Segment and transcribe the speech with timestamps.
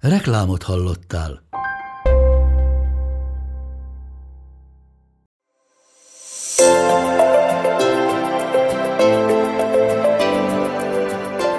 [0.00, 1.42] Reklámot hallottál.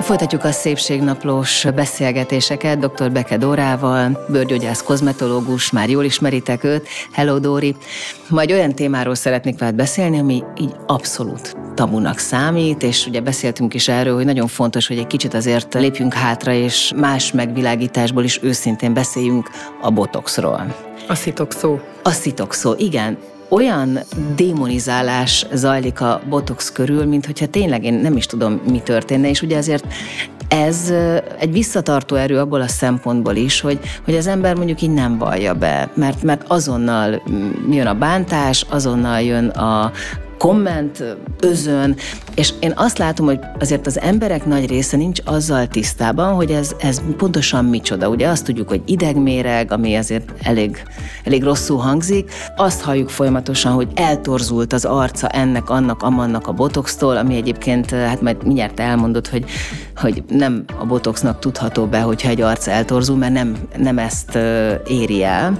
[0.09, 3.11] Folytatjuk a szépségnaplós beszélgetéseket dr.
[3.11, 6.87] Beke Dórával, bőrgyógyász kozmetológus, már jól ismeritek őt.
[7.11, 7.75] Hello, Dóri!
[8.29, 13.87] Majd olyan témáról szeretnék veled beszélni, ami így abszolút tabunak számít, és ugye beszéltünk is
[13.87, 18.93] erről, hogy nagyon fontos, hogy egy kicsit azért lépjünk hátra, és más megvilágításból is őszintén
[18.93, 19.49] beszéljünk
[19.81, 20.75] a botoxról.
[21.07, 21.79] A szitokszó.
[22.03, 23.17] A szitokszó, igen
[23.49, 23.99] olyan
[24.35, 29.41] démonizálás zajlik a botox körül, mint hogyha tényleg én nem is tudom, mi történne, és
[29.41, 29.85] ugye azért
[30.47, 30.93] ez
[31.39, 35.53] egy visszatartó erő abból a szempontból is, hogy, hogy az ember mondjuk így nem vallja
[35.53, 37.21] be, mert, mert azonnal
[37.69, 39.91] jön a bántás, azonnal jön a,
[40.39, 41.03] komment,
[41.39, 41.95] özön,
[42.35, 46.75] és én azt látom, hogy azért az emberek nagy része nincs azzal tisztában, hogy ez,
[46.79, 48.09] ez pontosan micsoda.
[48.09, 50.83] Ugye azt tudjuk, hogy idegméreg, ami azért elég,
[51.23, 57.17] elég rosszul hangzik, azt halljuk folyamatosan, hogy eltorzult az arca ennek, annak, amannak a botoxtól,
[57.17, 59.45] ami egyébként, hát majd mindjárt elmondod, hogy,
[59.95, 64.37] hogy nem a botoxnak tudható be, hogyha egy arc eltorzul, mert nem, nem ezt
[64.87, 65.59] éri el.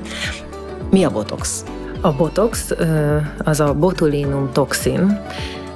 [0.90, 1.64] Mi a botox?
[2.02, 2.74] A botox
[3.44, 5.20] az a botulinum toxin,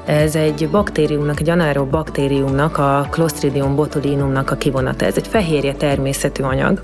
[0.05, 5.05] ez egy baktériumnak, egy anaerob baktériumnak, a Clostridium botulinumnak a kivonata.
[5.05, 6.83] Ez egy fehérje természetű anyag,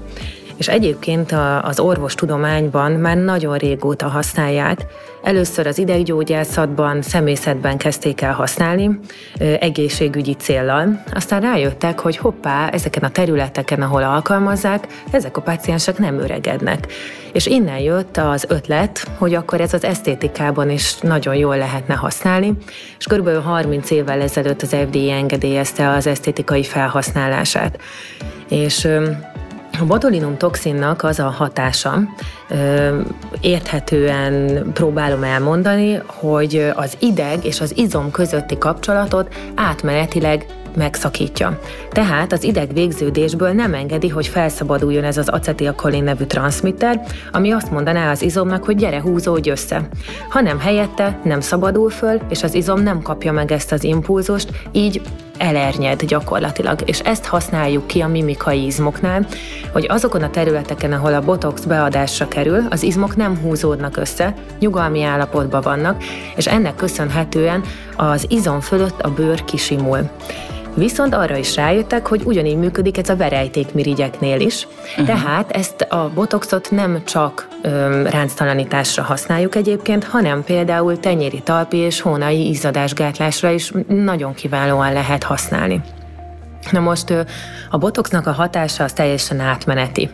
[0.60, 4.86] és egyébként az orvostudományban már nagyon régóta használják.
[5.24, 9.00] Először az ideggyógyászatban, szemészetben kezdték el használni,
[9.60, 11.04] egészségügyi céllal.
[11.14, 16.88] Aztán rájöttek, hogy hoppá, ezeken a területeken, ahol alkalmazzák, ezek a páciensek nem öregednek.
[17.34, 22.54] És innen jött az ötlet, hogy akkor ez az esztétikában is nagyon jól lehetne használni,
[22.98, 23.44] és kb.
[23.44, 27.80] 30 évvel ezelőtt az FDA engedélyezte az esztétikai felhasználását.
[28.50, 28.88] És
[29.80, 32.00] a botulinum toxinnak az a hatása,
[33.42, 40.46] érthetően próbálom elmondani, hogy az ideg és az izom közötti kapcsolatot átmenetileg
[40.76, 41.60] megszakítja.
[41.92, 47.72] Tehát az ideg végződésből nem engedi, hogy felszabaduljon ez az acetilkolin nevű transmitter, ami azt
[47.72, 49.90] mondaná az izomnak, hogy gyere, húzódj össze.
[50.30, 55.02] Hanem helyette nem szabadul föl, és az izom nem kapja meg ezt az impulzust, így
[55.40, 59.26] elernyed gyakorlatilag, és ezt használjuk ki a mimikai izmoknál,
[59.72, 65.04] hogy azokon a területeken, ahol a botox beadásra kerül, az izmok nem húzódnak össze, nyugalmi
[65.04, 66.04] állapotban vannak,
[66.36, 67.64] és ennek köszönhetően
[67.96, 70.10] az izom fölött a bőr kisimul.
[70.80, 74.68] Viszont arra is rájöttek, hogy ugyanígy működik ez a verejtékmirigyeknél is.
[74.90, 75.06] Uh-huh.
[75.06, 82.02] Tehát ezt a botoxot nem csak öm, ránctalanításra használjuk egyébként, hanem például tenyéri talpi és
[82.02, 85.82] hónai izzadásgátlásra is nagyon kiválóan lehet használni.
[86.72, 87.14] Na most
[87.70, 90.10] a botoxnak a hatása az teljesen átmeneti.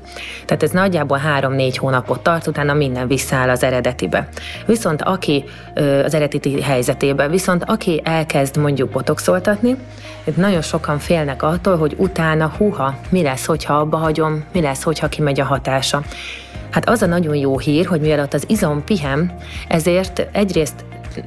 [0.45, 4.27] Tehát ez nagyjából 3-4 hónapot tart, utána minden visszaáll az eredetibe.
[4.65, 5.43] Viszont aki
[6.05, 9.75] az eredeti helyzetébe, viszont aki elkezd mondjuk botoxoltatni,
[10.35, 15.09] nagyon sokan félnek attól, hogy utána huha, mi lesz, hogyha abba hagyom, mi lesz, hogyha
[15.09, 16.01] kimegy a hatása.
[16.71, 19.31] Hát az a nagyon jó hír, hogy mielőtt az izom pihem,
[19.67, 20.85] ezért egyrészt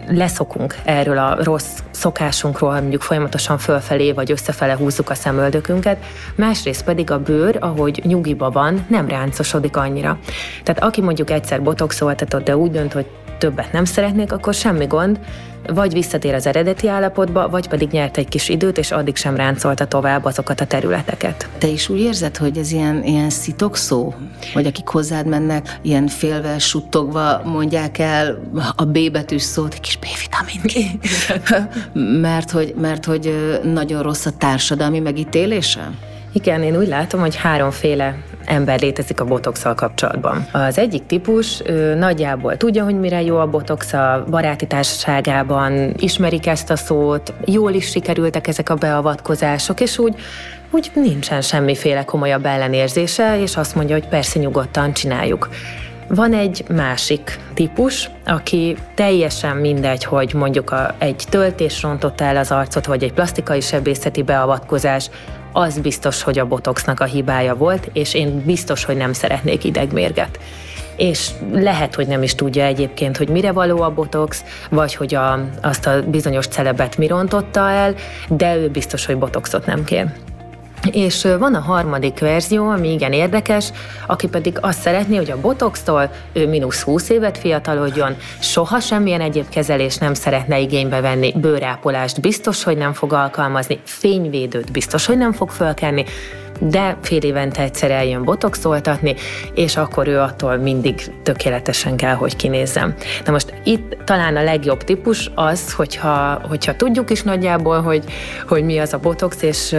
[0.09, 6.05] leszokunk erről a rossz szokásunkról, mondjuk folyamatosan fölfelé vagy összefele húzzuk a szemöldökünket,
[6.35, 10.19] másrészt pedig a bőr, ahogy nyugiba van, nem ráncosodik annyira.
[10.63, 13.07] Tehát aki mondjuk egyszer botoxoltatott, de úgy dönt, hogy
[13.39, 15.21] többet nem szeretnék, akkor semmi gond,
[15.67, 19.87] vagy visszatér az eredeti állapotba, vagy pedig nyert egy kis időt, és addig sem ráncolta
[19.87, 21.49] tovább azokat a területeket.
[21.59, 23.31] Te is úgy érzed, hogy ez ilyen, ilyen
[23.73, 24.15] szó,
[24.55, 29.99] Vagy akik hozzád mennek, ilyen félve, suttogva mondják el a B betűs szót, egy kis
[29.99, 31.01] B-vitamin
[32.21, 35.91] mert, hogy, mert hogy nagyon rossz a társadalmi megítélése?
[36.33, 38.19] Igen, én úgy látom, hogy háromféle
[38.49, 40.47] ember létezik a botoxal kapcsolatban.
[40.53, 46.47] Az egyik típus ő, nagyjából tudja, hogy mire jó a botox a baráti társaságában, ismerik
[46.47, 50.15] ezt a szót, jól is sikerültek ezek a beavatkozások, és úgy
[50.71, 55.49] úgy nincsen semmiféle komolyabb ellenérzése, és azt mondja, hogy persze nyugodtan csináljuk.
[56.09, 62.51] Van egy másik típus, aki teljesen mindegy, hogy mondjuk a, egy töltés rontott el az
[62.51, 65.11] arcot, vagy egy plastikai sebészeti beavatkozás,
[65.53, 70.39] az biztos, hogy a botoxnak a hibája volt, és én biztos, hogy nem szeretnék idegmérget
[70.99, 75.49] és lehet, hogy nem is tudja egyébként, hogy mire való a botox, vagy hogy a,
[75.63, 77.95] azt a bizonyos celebet mi rontotta el,
[78.29, 80.07] de ő biztos, hogy botoxot nem kér.
[80.93, 83.73] És van a harmadik verzió, ami igen érdekes,
[84.07, 89.49] aki pedig azt szeretné, hogy a botoxtól ő mínusz 20 évet fiatalodjon, soha semmilyen egyéb
[89.49, 95.33] kezelés nem szeretne igénybe venni, bőrápolást biztos, hogy nem fog alkalmazni, fényvédőt biztos, hogy nem
[95.33, 96.05] fog fölkenni,
[96.61, 99.15] de fél évente egyszer eljön botoxoltatni,
[99.55, 102.95] és akkor ő attól mindig tökéletesen kell, hogy kinézzem.
[103.25, 108.05] Na most itt talán a legjobb típus az, hogyha, hogyha tudjuk is nagyjából, hogy,
[108.49, 109.77] hogy mi az a botox, és,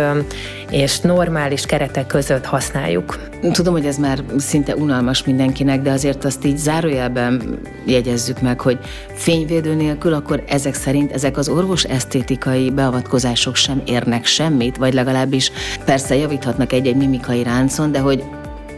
[0.70, 3.20] és normális keretek között használjuk.
[3.52, 8.80] Tudom, hogy ez már szinte unalmas mindenkinek, de azért azt így zárójelben jegyezzük meg, hogy
[9.14, 15.52] fényvédő nélkül akkor ezek szerint ezek az orvos esztétikai beavatkozások sem érnek semmit, vagy legalábbis
[15.86, 16.16] persze
[16.60, 18.24] javíthatnak egy-egy mimikai ráncon, de hogy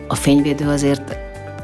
[0.07, 1.17] a fényvédő azért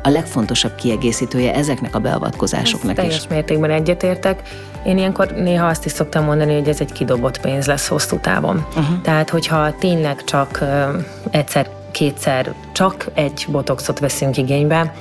[0.03, 3.27] a legfontosabb kiegészítője ezeknek a beavatkozásoknak Ezt teljes is.
[3.27, 4.41] mértékben egyetértek.
[4.85, 8.65] Én ilyenkor néha azt is szoktam mondani, hogy ez egy kidobott pénz lesz hosszú távon.
[8.69, 9.01] Uh-huh.
[9.01, 10.63] Tehát, hogyha tényleg csak
[11.31, 14.93] egyszer kétszer csak egy botoxot veszünk igénybe,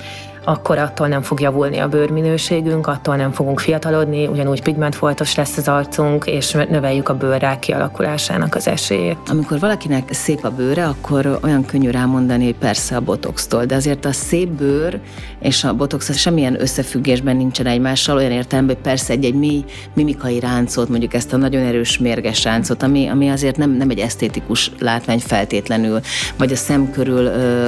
[0.48, 5.68] akkor attól nem fog javulni a bőrminőségünk, attól nem fogunk fiatalodni, ugyanúgy pigmentfoltos lesz az
[5.68, 9.16] arcunk, és növeljük a bőrrák kialakulásának az esélyét.
[9.26, 14.04] Amikor valakinek szép a bőre, akkor olyan könnyű rámondani, hogy persze a botoxtól, de azért
[14.04, 15.00] a szép bőr
[15.40, 19.64] és a botox semmilyen összefüggésben nincsen egymással, olyan értelemben, hogy persze egy-egy mi,
[19.94, 23.98] mimikai ráncot, mondjuk ezt a nagyon erős mérges ráncot, ami, ami azért nem, nem egy
[23.98, 26.00] esztétikus látvány feltétlenül,
[26.38, 27.26] vagy a szem körül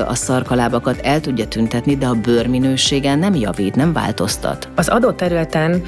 [0.08, 4.68] a szarkalábakat el tudja tüntetni, de a bőrminőség minőségen nem javít, nem változtat.
[4.74, 5.82] Az adott területen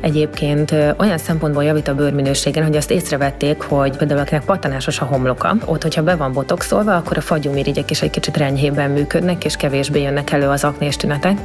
[0.00, 5.56] egyébként olyan szempontból javít a bőrminőségen, hogy azt észrevették, hogy például akinek pattanásos a homloka,
[5.64, 10.02] ott, hogyha be van botoxolva, akkor a fagyúmirigyek is egy kicsit renyhében működnek, és kevésbé
[10.02, 11.38] jönnek elő az aknés tünetek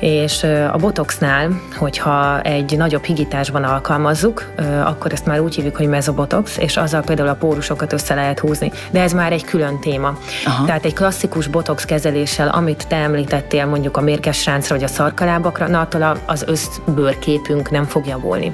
[0.00, 0.42] és
[0.72, 4.52] a botoxnál, hogyha egy nagyobb higításban alkalmazzuk,
[4.84, 8.72] akkor ezt már úgy hívjuk, hogy mezobotox, és azzal például a pórusokat össze lehet húzni.
[8.90, 10.18] De ez már egy külön téma.
[10.46, 10.64] Aha.
[10.64, 15.68] Tehát egy klasszikus botox kezeléssel, amit te említettél mondjuk a mérges ráncra vagy a szarkalábakra,
[15.68, 18.52] na attól az összbőrképünk nem fog javulni.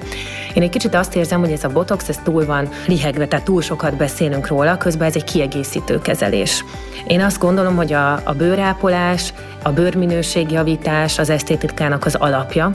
[0.54, 3.62] Én egy kicsit azt érzem, hogy ez a botox, ez túl van lihegve, tehát túl
[3.62, 6.64] sokat beszélünk róla, közben ez egy kiegészítő kezelés.
[7.06, 9.32] Én azt gondolom, hogy a, a bőrápolás,
[9.62, 12.70] a bőrminőségjavítás az esztétikának az alapja.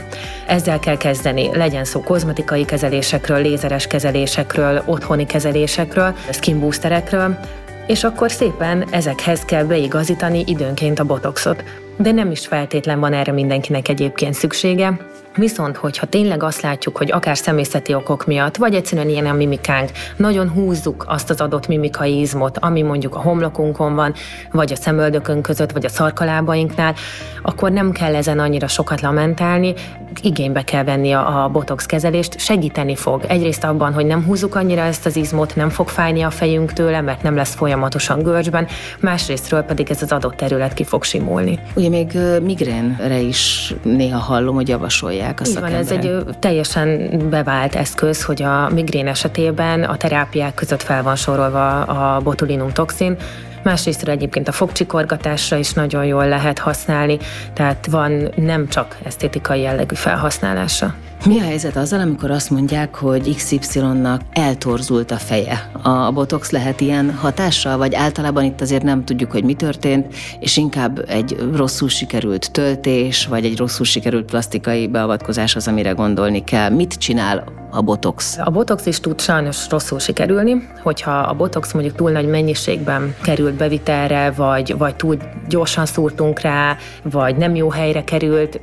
[0.46, 7.38] Ezzel kell kezdeni, legyen szó kozmetikai kezelésekről, lézeres kezelésekről, otthoni kezelésekről, skin boosterekről,
[7.86, 11.64] és akkor szépen ezekhez kell beigazítani időnként a botoxot.
[11.96, 14.98] De nem is feltétlen van erre mindenkinek egyébként szüksége,
[15.36, 19.90] Viszont, hogyha tényleg azt látjuk, hogy akár személyzeti okok miatt, vagy egyszerűen ilyen a mimikánk,
[20.16, 24.14] nagyon húzzuk azt az adott mimikai izmot, ami mondjuk a homlokunkon van,
[24.50, 26.94] vagy a szemöldökön között, vagy a szarkalábainknál,
[27.42, 29.74] akkor nem kell ezen annyira sokat lamentálni,
[30.22, 33.24] igénybe kell venni a, a botox kezelést, segíteni fog.
[33.28, 37.00] Egyrészt abban, hogy nem húzzuk annyira ezt az izmot, nem fog fájni a fejünk tőle,
[37.00, 38.66] mert nem lesz folyamatosan görcsben,
[39.00, 41.58] másrésztről pedig ez az adott terület ki fog simulni.
[41.74, 45.88] Ugye még migrénre is néha hallom, hogy javasolják javasolják a szakemberek.
[45.88, 51.16] Van, ez egy teljesen bevált eszköz, hogy a migrén esetében a terápiák között fel van
[51.16, 53.16] sorolva a botulinum toxin,
[53.64, 57.18] Másrészt egyébként a fogcsikorgatásra is nagyon jól lehet használni,
[57.52, 60.94] tehát van nem csak esztétikai jellegű felhasználása.
[61.26, 65.70] Mi a helyzet azzal, amikor azt mondják, hogy XY-nak eltorzult a feje?
[65.82, 70.56] A botox lehet ilyen hatással, vagy általában itt azért nem tudjuk, hogy mi történt, és
[70.56, 76.70] inkább egy rosszul sikerült töltés, vagy egy rosszul sikerült plastikai beavatkozás az, amire gondolni kell.
[76.70, 78.38] Mit csinál a botox?
[78.44, 83.54] A botox is tud sajnos rosszul sikerülni, hogyha a botox mondjuk túl nagy mennyiségben került
[83.54, 85.16] bevitelre, vagy, vagy túl
[85.48, 88.60] gyorsan szúrtunk rá, vagy nem jó helyre került,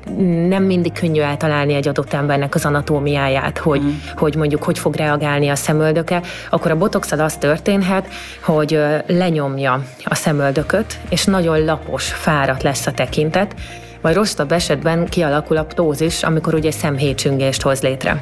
[0.47, 3.89] nem mindig könnyű eltalálni egy adott embernek az anatómiáját, hogy, mm.
[4.15, 8.07] hogy mondjuk hogy fog reagálni a szemöldöke, akkor a botoxal az történhet,
[8.41, 13.55] hogy lenyomja a szemöldököt, és nagyon lapos, fáradt lesz a tekintet,
[14.01, 18.21] vagy rosszabb esetben kialakul a ptózis, amikor ugye szemhétsüngést hoz létre.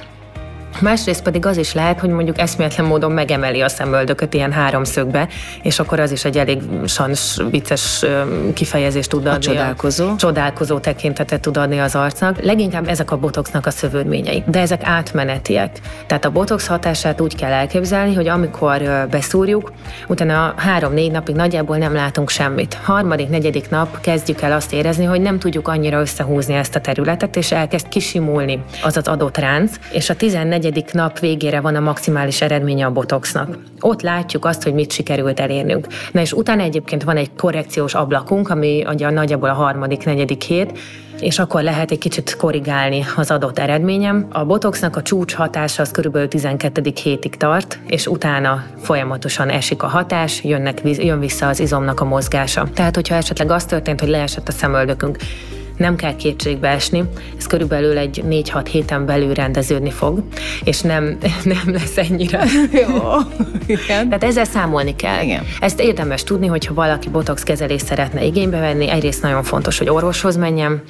[0.81, 5.27] Másrészt pedig az is lehet, hogy mondjuk eszméletlen módon megemeli a szemöldököt ilyen háromszögbe,
[5.62, 8.05] és akkor az is egy elég sans vicces
[8.53, 9.38] kifejezést tud adni.
[9.38, 10.09] A csodálkozó.
[10.09, 12.41] A csodálkozó tekintetet tud adni az arcnak.
[12.43, 15.79] Leginkább ezek a botoxnak a szövődményei, de ezek átmenetiek.
[16.07, 19.71] Tehát a botox hatását úgy kell elképzelni, hogy amikor beszúrjuk,
[20.07, 22.77] utána három-négy napig nagyjából nem látunk semmit.
[22.83, 27.36] Harmadik, negyedik nap kezdjük el azt érezni, hogy nem tudjuk annyira összehúzni ezt a területet,
[27.36, 30.94] és elkezd kisimulni az az adott ránc, és a 14 14.
[30.94, 33.58] nap végére van a maximális eredménye a botoxnak.
[33.80, 35.88] Ott látjuk azt, hogy mit sikerült elérnünk.
[36.12, 40.80] Na és utána egyébként van egy korrekciós ablakunk, ami ugye nagyjából a harmadik, negyedik hét,
[41.20, 44.28] és akkor lehet egy kicsit korrigálni az adott eredményem.
[44.32, 46.94] A botoxnak a csúcs hatása az körülbelül 12.
[47.04, 52.68] hétig tart, és utána folyamatosan esik a hatás, jönnek, jön vissza az izomnak a mozgása.
[52.74, 55.18] Tehát, hogyha esetleg az történt, hogy leesett a szemöldökünk,
[55.77, 57.03] nem kell kétségbe esni,
[57.38, 60.24] ez körülbelül egy 4-6 héten belül rendeződni fog,
[60.63, 62.43] és nem, nem lesz ennyire.
[62.81, 63.13] Jó.
[63.65, 64.07] Igen.
[64.07, 65.24] Tehát ezzel számolni kell.
[65.24, 65.43] Igen.
[65.60, 70.36] Ezt érdemes tudni, hogyha valaki botox kezelést szeretne igénybe venni, egyrészt nagyon fontos, hogy orvoshoz
[70.36, 70.81] menjen,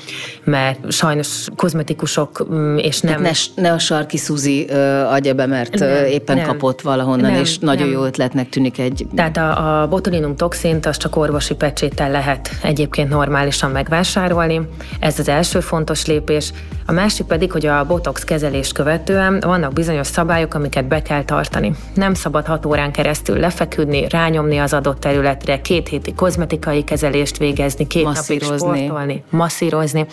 [0.43, 3.21] mert sajnos kozmetikusok mm, és nem...
[3.21, 4.65] ne, ne a sarki Szuzi
[5.09, 7.97] adja be, mert nem, éppen nem, kapott valahonnan, nem, és nagyon nem.
[7.97, 9.07] jó ötletnek tűnik egy...
[9.15, 14.61] Tehát a, a botulinum toxint az csak orvosi pecséttel lehet egyébként normálisan megvásárolni,
[14.99, 16.51] ez az első fontos lépés.
[16.85, 21.75] A másik pedig, hogy a botox kezelést követően vannak bizonyos szabályok, amiket be kell tartani.
[21.93, 27.87] Nem szabad hat órán keresztül lefeküdni, rányomni az adott területre, két héti kozmetikai kezelést végezni,
[27.87, 30.05] két napig sportolni, masszírozni.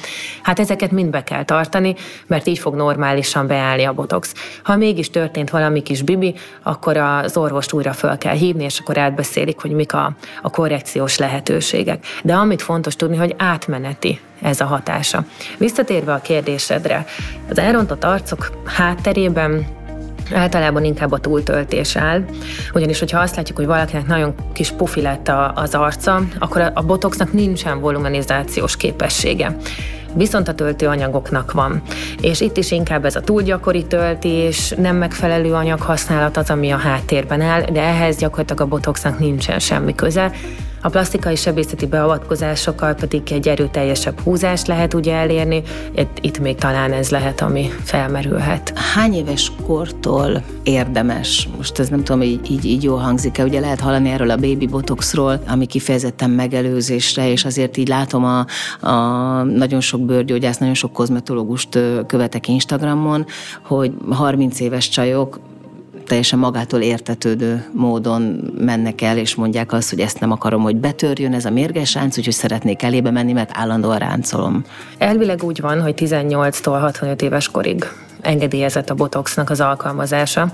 [0.43, 1.95] Hát ezeket mind be kell tartani,
[2.27, 4.35] mert így fog normálisan beállni a botox.
[4.63, 8.99] Ha mégis történt valami kis bibi, akkor az orvost újra föl kell hívni, és akkor
[8.99, 12.07] átbeszélik, hogy mik a, a korrekciós lehetőségek.
[12.23, 15.25] De amit fontos tudni, hogy átmeneti ez a hatása.
[15.59, 17.05] Visszatérve a kérdésedre,
[17.51, 19.67] az elrontott arcok hátterében
[20.35, 22.25] általában inkább a túltöltés áll,
[22.75, 27.33] ugyanis hogyha azt látjuk, hogy valakinek nagyon kis pufi lett az arca, akkor a botoxnak
[27.33, 29.57] nincsen volumenizációs képessége
[30.17, 31.83] viszont a töltőanyagoknak van.
[32.21, 33.43] És itt is inkább ez a túl
[33.89, 39.19] töltés, nem megfelelő anyag használat az, ami a háttérben áll, de ehhez gyakorlatilag a botoxnak
[39.19, 40.33] nincsen semmi köze.
[40.85, 45.63] A plastikai sebészeti beavatkozásokkal pedig egy erőteljesebb húzást lehet ugye elérni,
[46.21, 48.73] itt még talán ez lehet, ami felmerülhet.
[48.95, 51.49] Hány éves kortól érdemes?
[51.57, 54.67] Most ez nem tudom, így, így, így jól hangzik-e, ugye lehet hallani erről a baby
[54.67, 58.47] botoxról, ami kifejezetten megelőzésre, és azért így látom a,
[58.87, 58.93] a
[59.43, 63.27] nagyon sok bőrgyógyász, nagyon sok kozmetológust követek Instagramon,
[63.63, 65.39] hogy 30 éves csajok
[66.05, 71.35] teljesen magától értetődő módon mennek el, és mondják azt, hogy ezt nem akarom, hogy betörjön
[71.35, 74.65] ez a mérges ránc, úgyhogy szeretnék elébe menni, mert állandóan ráncolom.
[74.99, 77.85] Elvileg úgy van, hogy 18-tól 65 éves korig
[78.21, 80.53] engedélyezett a botoxnak az alkalmazása.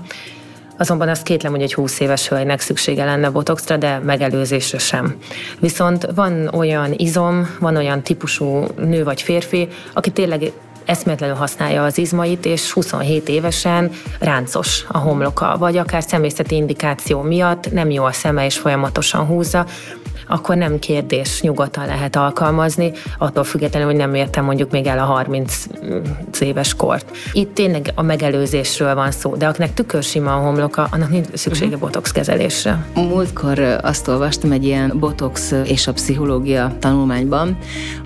[0.77, 5.15] Azonban azt kétlem, hogy egy 20 éves hölgynek szüksége lenne botoxra, de megelőzésre sem.
[5.59, 10.51] Viszont van olyan izom, van olyan típusú nő vagy férfi, aki tényleg
[10.91, 17.71] eszméletlenül használja az izmait, és 27 évesen ráncos a homloka, vagy akár személyzeti indikáció miatt
[17.71, 19.65] nem jó a szeme, és folyamatosan húzza,
[20.31, 25.03] akkor nem kérdés, nyugodtan lehet alkalmazni, attól függetlenül, hogy nem értem mondjuk még el a
[25.03, 25.65] 30
[26.39, 27.11] éves kort.
[27.31, 31.81] Itt tényleg a megelőzésről van szó, de akinek tükörsima a homloka, annak nincs szüksége uh-huh.
[31.81, 32.85] botox kezelésre.
[32.95, 37.57] Múltkor azt olvastam egy ilyen botox és a pszichológia tanulmányban,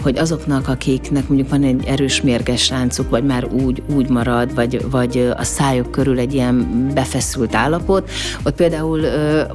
[0.03, 4.89] hogy azoknak, akiknek mondjuk van egy erős mérges ráncuk, vagy már úgy, úgy marad, vagy,
[4.89, 8.09] vagy a szájuk körül egy ilyen befeszült állapot,
[8.43, 9.01] ott például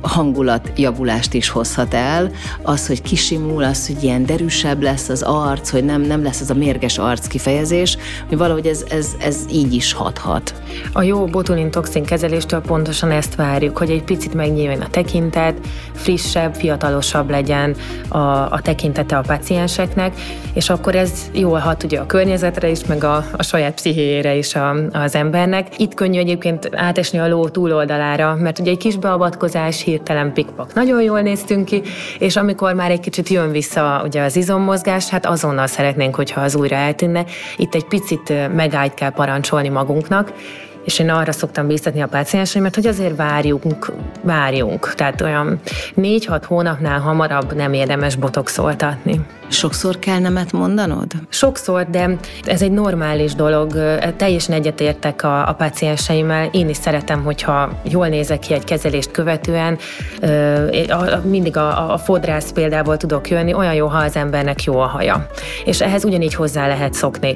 [0.01, 2.31] hangulatjavulást is hozhat el,
[2.63, 6.51] az, hogy kisimul, az, hogy ilyen derűsebb lesz az arc, hogy nem, nem lesz az
[6.51, 7.97] a mérges arc kifejezés,
[8.29, 10.55] hogy valahogy ez, ez, ez így is hathat.
[10.93, 15.55] A jó botulin toxin kezeléstől pontosan ezt várjuk, hogy egy picit megnyíljon a tekintet,
[15.93, 17.75] frissebb, fiatalosabb legyen
[18.09, 20.15] a, a tekintete a pacienseknek,
[20.55, 24.55] és akkor ez jól hat ugye a környezetre is, meg a, a saját pszichéjére is
[24.55, 25.79] a, az embernek.
[25.79, 31.03] Itt könnyű egyébként átesni a ló túloldalára, mert ugye egy kis beavatkozás, hirtelen pikpak nagyon
[31.03, 31.83] jól néztünk ki,
[32.19, 36.55] és amikor már egy kicsit jön vissza ugye az izommozgás, hát azonnal szeretnénk, hogyha az
[36.55, 37.25] újra eltűnne.
[37.57, 40.33] Itt egy picit megállt kell parancsolni magunknak,
[40.85, 43.93] és én arra szoktam bíztatni a pácienseimet, hogy azért várjunk,
[44.23, 44.95] várjunk.
[44.95, 45.61] Tehát olyan
[45.95, 49.21] négy-hat hónapnál hamarabb nem érdemes botoxoltatni.
[49.51, 51.07] Sokszor kell nemet mondanod?
[51.29, 53.73] Sokszor, de ez egy normális dolog.
[54.17, 56.49] Teljesen egyetértek a, a pácienseimmel.
[56.53, 59.79] Én is szeretem, hogyha jól nézek ki egy kezelést követően.
[61.23, 65.27] Mindig a, a fodrász példából tudok jönni, olyan jó, ha az embernek jó a haja.
[65.65, 67.35] És ehhez ugyanígy hozzá lehet szokni.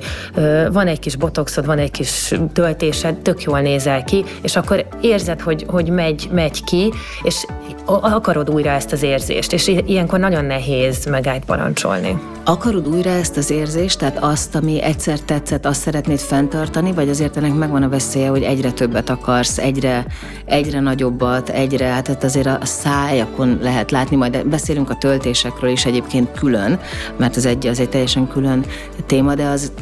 [0.72, 5.40] Van egy kis botoxod, van egy kis töltésed, tök jól nézel ki, és akkor érzed,
[5.40, 6.92] hogy, hogy megy, megy ki,
[7.22, 7.46] és
[7.86, 12.03] akarod újra ezt az érzést, és ilyenkor nagyon nehéz megállt parancsolni.
[12.44, 17.36] Akarod újra ezt az érzést, tehát azt, ami egyszer tetszett, azt szeretnéd fenntartani, vagy azért
[17.36, 20.06] ennek megvan a veszélye, hogy egyre többet akarsz, egyre,
[20.44, 26.32] egyre nagyobbat, egyre, hát azért a szájakon lehet látni, majd beszélünk a töltésekről is egyébként
[26.38, 26.80] külön,
[27.16, 28.64] mert az egy, az egy teljesen külön
[29.06, 29.72] téma, de az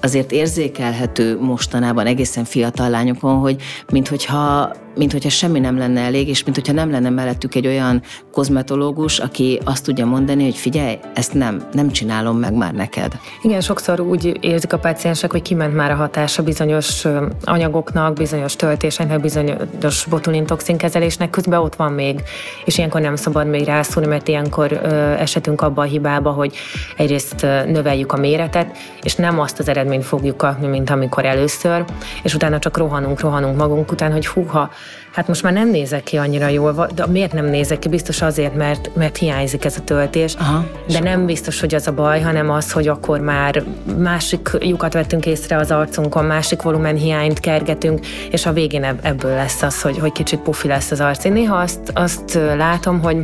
[0.00, 3.62] azért érzékelhető mostanában egészen fiatal lányokon, hogy
[3.92, 8.02] minthogyha mint hogyha semmi nem lenne elég, és mint hogyha nem lenne mellettük egy olyan
[8.32, 13.12] kozmetológus, aki azt tudja mondani, hogy figyelj, ezt nem, nem csinálom meg már neked.
[13.42, 17.06] Igen, sokszor úgy érzik a páciensek, hogy kiment már a hatása bizonyos
[17.44, 22.22] anyagoknak, bizonyos töltéseknek, bizonyos botulintoxin kezelésnek, közben ott van még,
[22.64, 26.56] és ilyenkor nem szabad még rászólni, mert ilyenkor ö, esetünk abba a hibába, hogy
[26.96, 31.84] egyrészt növeljük a méretet, és nem azt az eredményt fogjuk kapni, mint amikor először,
[32.22, 34.70] és utána csak rohanunk, rohanunk magunk után, hogy húha,
[35.12, 37.88] hát most már nem nézek ki annyira jól, de miért nem nézek ki?
[37.88, 41.92] Biztos azért, mert, mert hiányzik ez a töltés, Aha, de nem biztos, hogy az a
[41.92, 43.62] baj, hanem az, hogy akkor már
[43.98, 49.62] másik lyukat vettünk észre az arcunkon, másik volumen hiányt kergetünk, és a végén ebből lesz
[49.62, 51.24] az, hogy, hogy kicsit pufi lesz az arc.
[51.24, 53.16] Én néha azt, azt látom, hogy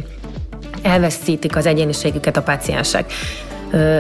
[0.83, 3.13] elveszítik az egyéniségüket a paciensek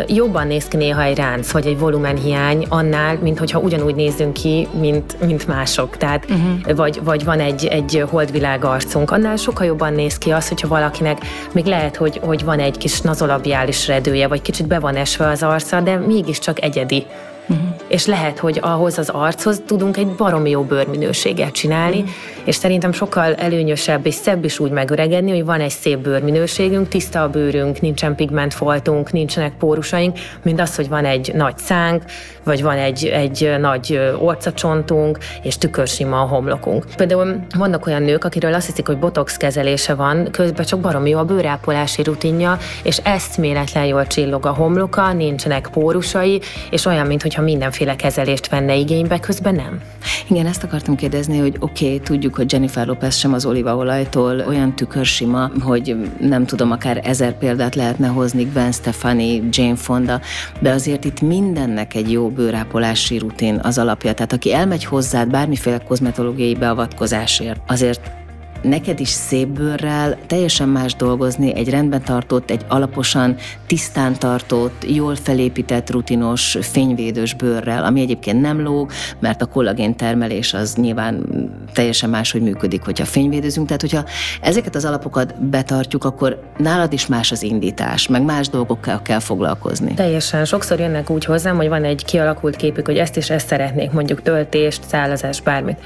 [0.06, 4.68] jobban néz ki néha egy ránc, vagy egy volumenhiány annál, mint hogyha ugyanúgy nézzünk ki,
[4.80, 5.96] mint, mint mások.
[5.96, 6.76] Tehát, uh-huh.
[6.76, 11.18] vagy, vagy van egy, egy holdvilág arcunk, annál sokkal jobban néz ki az, hogyha valakinek
[11.52, 15.42] még lehet, hogy, hogy van egy kis nazolabiális redője, vagy kicsit be van esve az
[15.42, 17.06] arca, de mégiscsak egyedi.
[17.48, 17.73] Uh-huh.
[17.88, 22.10] És lehet, hogy ahhoz az archoz tudunk egy baromi jó bőrminőséget csinálni, uh-huh.
[22.44, 27.22] és szerintem sokkal előnyösebb és szebb is úgy megöregedni, hogy van egy szép bőrminőségünk, tiszta
[27.22, 32.02] a bőrünk, nincsen pigmentfoltunk, nincsenek pórusaink, mint az, hogy van egy nagy szánk,
[32.44, 36.84] vagy van egy, egy nagy orcacsontunk, és tükörsima a homlokunk.
[36.96, 41.18] Például vannak olyan nők, akiről azt hiszik, hogy botox kezelése van, közben csak baromi jó
[41.18, 47.83] a bőrápolási rutinja, és eszméletlen jól csillog a homloka, nincsenek pórusai, és olyan, mintha mindenféle
[47.92, 49.80] kezelést venne igénybe, közben nem.
[50.28, 54.76] Igen, ezt akartam kérdezni, hogy oké, okay, tudjuk, hogy Jennifer Lopez sem az olívaolajtól olyan
[54.76, 60.20] tükörsima, hogy nem tudom, akár ezer példát lehetne hozni, Gwen Stefani, Jane Fonda,
[60.60, 64.14] de azért itt mindennek egy jó bőrápolási rutin az alapja.
[64.14, 68.23] Tehát aki elmegy hozzád bármiféle kozmetológiai beavatkozásért, azért
[68.64, 75.16] neked is szép bőrrel teljesen más dolgozni egy rendben tartott, egy alaposan tisztán tartott, jól
[75.16, 81.24] felépített, rutinos, fényvédős bőrrel, ami egyébként nem lóg, mert a kollagén termelés az nyilván
[81.72, 83.66] teljesen máshogy működik, hogyha fényvédőzünk.
[83.66, 84.04] Tehát, hogyha
[84.40, 89.94] ezeket az alapokat betartjuk, akkor nálad is más az indítás, meg más dolgokkal kell foglalkozni.
[89.94, 90.44] Teljesen.
[90.44, 94.22] Sokszor jönnek úgy hozzám, hogy van egy kialakult képük, hogy ezt is ezt szeretnék, mondjuk
[94.22, 95.78] töltést, szállazás, bármit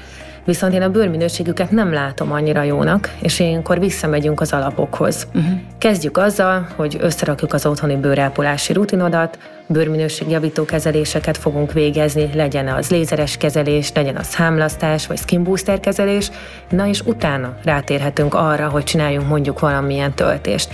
[0.49, 5.27] viszont én a bőrminőségüket nem látom annyira jónak, és ilyenkor visszamegyünk az alapokhoz.
[5.33, 5.59] Uh-huh.
[5.77, 13.37] Kezdjük azzal, hogy összerakjuk az otthoni bőrápolási rutinodat, bőrminőségjavító kezeléseket fogunk végezni, legyen az lézeres
[13.37, 16.31] kezelés, legyen az hámlasztás, vagy skin booster kezelés,
[16.69, 20.69] na és utána rátérhetünk arra, hogy csináljunk mondjuk valamilyen töltést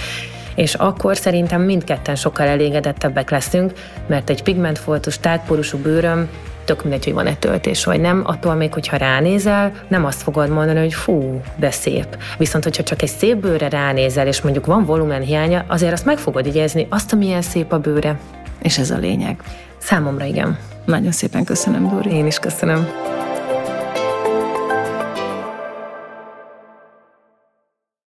[0.55, 3.73] és akkor szerintem mindketten sokkal elégedettebbek leszünk,
[4.07, 6.29] mert egy pigmentfoltos, tágporusú bőröm
[6.65, 10.79] tök mindegy, hogy van-e töltés vagy nem, attól még, hogyha ránézel, nem azt fogod mondani,
[10.79, 12.17] hogy fú, de szép.
[12.37, 16.17] Viszont, hogyha csak egy szép bőre ránézel, és mondjuk van volumen hiánya, azért azt meg
[16.17, 18.19] fogod igyezni, azt, a milyen szép a bőre.
[18.61, 19.43] És ez a lényeg.
[19.77, 20.57] Számomra igen.
[20.85, 22.11] Nagyon szépen köszönöm, Dóri.
[22.11, 22.87] Én is köszönöm.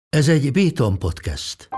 [0.10, 1.70] Ez egy Béton podcast.